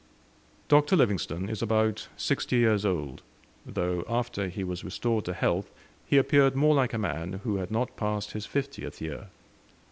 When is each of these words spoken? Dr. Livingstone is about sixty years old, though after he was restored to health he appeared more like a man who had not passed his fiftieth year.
Dr. 0.67 0.95
Livingstone 0.95 1.47
is 1.47 1.61
about 1.61 2.07
sixty 2.17 2.55
years 2.55 2.87
old, 2.87 3.21
though 3.67 4.03
after 4.09 4.47
he 4.47 4.63
was 4.63 4.83
restored 4.83 5.25
to 5.25 5.33
health 5.35 5.69
he 6.07 6.17
appeared 6.17 6.55
more 6.55 6.73
like 6.73 6.93
a 6.95 6.97
man 6.97 7.33
who 7.43 7.57
had 7.57 7.69
not 7.69 7.95
passed 7.97 8.31
his 8.31 8.47
fiftieth 8.47 8.99
year. 8.99 9.27